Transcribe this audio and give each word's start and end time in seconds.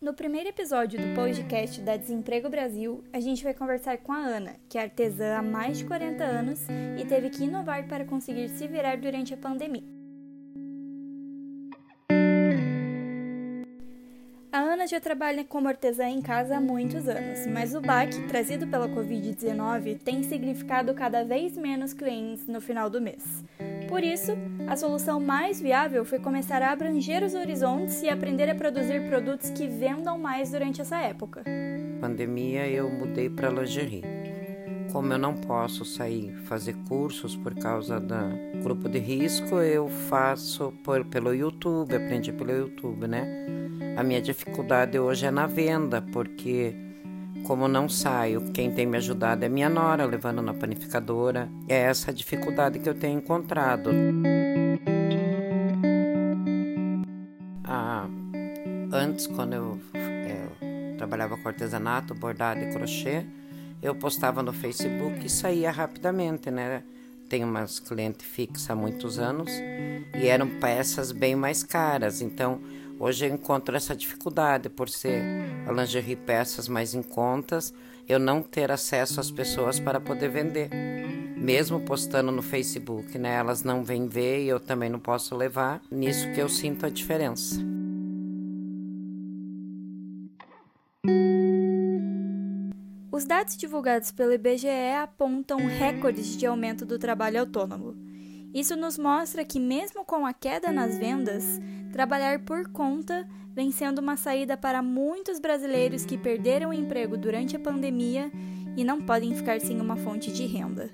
No 0.00 0.14
primeiro 0.14 0.48
episódio 0.48 0.96
do 1.00 1.12
podcast 1.12 1.80
da 1.80 1.96
Desemprego 1.96 2.48
Brasil, 2.48 3.02
a 3.12 3.18
gente 3.18 3.42
vai 3.42 3.52
conversar 3.52 3.98
com 3.98 4.12
a 4.12 4.18
Ana, 4.18 4.54
que 4.68 4.78
é 4.78 4.82
artesã 4.82 5.36
há 5.36 5.42
mais 5.42 5.78
de 5.78 5.86
40 5.86 6.22
anos 6.22 6.60
e 6.96 7.04
teve 7.04 7.30
que 7.30 7.42
inovar 7.42 7.88
para 7.88 8.04
conseguir 8.04 8.48
se 8.48 8.68
virar 8.68 8.96
durante 8.96 9.34
a 9.34 9.36
pandemia. 9.36 9.82
A 14.52 14.60
Ana 14.60 14.86
já 14.86 15.00
trabalha 15.00 15.44
como 15.44 15.66
artesã 15.66 16.08
em 16.08 16.22
casa 16.22 16.58
há 16.58 16.60
muitos 16.60 17.08
anos, 17.08 17.44
mas 17.48 17.74
o 17.74 17.80
baque 17.80 18.24
trazido 18.28 18.68
pela 18.68 18.88
Covid-19 18.88 19.98
tem 19.98 20.22
significado 20.22 20.94
cada 20.94 21.24
vez 21.24 21.56
menos 21.56 21.92
clientes 21.92 22.46
no 22.46 22.60
final 22.60 22.88
do 22.88 23.00
mês. 23.00 23.42
Por 23.88 24.04
isso, 24.04 24.32
a 24.66 24.76
solução 24.76 25.18
mais 25.18 25.60
viável 25.60 26.04
foi 26.04 26.18
começar 26.18 26.60
a 26.62 26.72
abranger 26.72 27.24
os 27.24 27.34
horizontes 27.34 28.02
e 28.02 28.08
aprender 28.08 28.50
a 28.50 28.54
produzir 28.54 29.08
produtos 29.08 29.48
que 29.50 29.66
vendam 29.66 30.18
mais 30.18 30.50
durante 30.50 30.82
essa 30.82 30.98
época. 30.98 31.42
Pandemia, 31.98 32.68
eu 32.68 32.90
mudei 32.90 33.30
para 33.30 33.48
lingerie. 33.48 34.04
Como 34.92 35.12
eu 35.12 35.18
não 35.18 35.34
posso 35.34 35.84
sair 35.84 36.34
fazer 36.44 36.74
cursos 36.86 37.34
por 37.34 37.54
causa 37.54 37.98
do 37.98 38.62
grupo 38.62 38.88
de 38.88 38.98
risco, 38.98 39.56
eu 39.56 39.88
faço 39.88 40.72
por, 40.84 41.04
pelo 41.06 41.34
YouTube, 41.34 41.96
aprendi 41.96 42.32
pelo 42.32 42.52
YouTube, 42.52 43.06
né? 43.06 43.46
A 43.96 44.02
minha 44.02 44.20
dificuldade 44.20 44.98
hoje 44.98 45.26
é 45.26 45.30
na 45.30 45.46
venda, 45.46 46.00
porque 46.00 46.87
como 47.46 47.68
não 47.68 47.88
saio, 47.88 48.52
quem 48.52 48.72
tem 48.72 48.86
me 48.86 48.96
ajudado 48.96 49.44
é 49.44 49.48
minha 49.48 49.68
nora, 49.68 50.04
levando 50.04 50.42
na 50.42 50.52
panificadora. 50.52 51.48
É 51.68 51.76
essa 51.76 52.10
a 52.10 52.14
dificuldade 52.14 52.78
que 52.78 52.88
eu 52.88 52.94
tenho 52.94 53.18
encontrado. 53.18 53.90
Ah, 57.64 58.06
antes, 58.92 59.26
quando 59.26 59.54
eu, 59.54 59.80
eu 59.94 60.96
trabalhava 60.98 61.36
com 61.36 61.48
artesanato, 61.48 62.14
bordado 62.14 62.60
e 62.60 62.72
crochê, 62.72 63.24
eu 63.82 63.94
postava 63.94 64.42
no 64.42 64.52
Facebook 64.52 65.24
e 65.24 65.28
saía 65.28 65.70
rapidamente, 65.70 66.50
né? 66.50 66.82
Tenho 67.28 67.46
umas 67.46 67.78
clientes 67.78 68.26
fixas 68.26 68.70
há 68.70 68.74
muitos 68.74 69.18
anos 69.18 69.50
e 70.14 70.26
eram 70.26 70.48
peças 70.60 71.12
bem 71.12 71.36
mais 71.36 71.62
caras, 71.62 72.20
então 72.22 72.60
Hoje 73.00 73.26
eu 73.26 73.32
encontro 73.32 73.76
essa 73.76 73.94
dificuldade 73.94 74.68
por 74.68 74.88
ser 74.88 75.22
a 75.68 75.72
lingerie 75.72 76.16
peças 76.16 76.66
mais 76.66 76.94
em 76.94 77.02
contas, 77.02 77.74
eu 78.08 78.18
não 78.18 78.42
ter 78.42 78.70
acesso 78.70 79.20
às 79.20 79.30
pessoas 79.30 79.78
para 79.78 80.00
poder 80.00 80.30
vender. 80.30 80.70
Mesmo 81.36 81.80
postando 81.80 82.32
no 82.32 82.42
Facebook, 82.42 83.18
né? 83.18 83.34
Elas 83.34 83.62
não 83.62 83.84
vêm 83.84 84.08
ver 84.08 84.44
e 84.44 84.48
eu 84.48 84.58
também 84.58 84.88
não 84.88 84.98
posso 84.98 85.36
levar. 85.36 85.82
Nisso 85.90 86.32
que 86.32 86.40
eu 86.40 86.48
sinto 86.48 86.86
a 86.86 86.88
diferença. 86.88 87.60
Os 93.12 93.24
dados 93.24 93.56
divulgados 93.56 94.10
pelo 94.10 94.32
IBGE 94.32 94.68
apontam 95.02 95.58
recordes 95.66 96.36
de 96.36 96.46
aumento 96.46 96.86
do 96.86 96.98
trabalho 96.98 97.40
autônomo. 97.40 98.07
Isso 98.58 98.74
nos 98.74 98.98
mostra 98.98 99.44
que, 99.44 99.60
mesmo 99.60 100.04
com 100.04 100.26
a 100.26 100.32
queda 100.32 100.72
nas 100.72 100.98
vendas, 100.98 101.60
Trabalhar 101.92 102.40
por 102.40 102.68
conta 102.68 103.26
vem 103.54 103.72
sendo 103.72 104.00
uma 104.00 104.16
saída 104.16 104.56
para 104.56 104.82
muitos 104.82 105.40
brasileiros 105.40 106.04
que 106.04 106.18
perderam 106.18 106.70
o 106.70 106.74
emprego 106.74 107.16
durante 107.16 107.56
a 107.56 107.58
pandemia 107.58 108.30
e 108.76 108.84
não 108.84 109.00
podem 109.02 109.34
ficar 109.34 109.60
sem 109.60 109.80
uma 109.80 109.96
fonte 109.96 110.30
de 110.30 110.46
renda. 110.46 110.90